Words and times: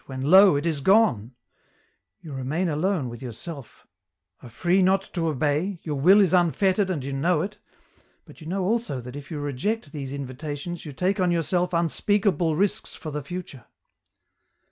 when 0.07 0.23
lo! 0.23 0.55
it 0.55 0.65
is 0.65 0.81
gone; 0.81 1.31
you 2.21 2.33
remain 2.33 2.67
alone 2.67 3.07
with 3.07 3.21
yourself, 3.21 3.85
are 4.41 4.49
free 4.49 4.81
not 4.81 5.03
to 5.13 5.27
obey, 5.27 5.77
your 5.83 5.93
will 5.93 6.19
is 6.21 6.33
unfettered 6.33 6.89
and 6.89 7.03
you 7.03 7.13
know 7.13 7.41
it, 7.43 7.59
but 8.25 8.41
you 8.41 8.47
know 8.47 8.63
also 8.63 8.99
that 8.99 9.15
if 9.15 9.29
you 9.29 9.37
reject 9.39 9.91
these 9.91 10.11
in 10.11 10.25
vitations 10.25 10.85
you 10.85 10.91
take 10.91 11.19
on 11.19 11.29
yourself 11.29 11.71
unspeakable 11.71 12.55
risks 12.55 12.95
for 12.95 13.11
the 13.11 13.21
future. 13.21 13.67